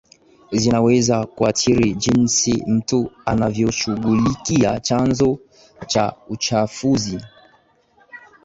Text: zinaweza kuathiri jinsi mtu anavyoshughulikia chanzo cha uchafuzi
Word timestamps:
zinaweza 0.51 1.25
kuathiri 1.25 1.93
jinsi 1.93 2.63
mtu 2.67 3.11
anavyoshughulikia 3.25 4.79
chanzo 4.79 5.39
cha 5.87 6.13
uchafuzi 6.29 7.19